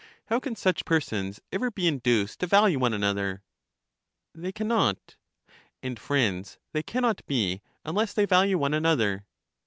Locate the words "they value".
8.11-8.57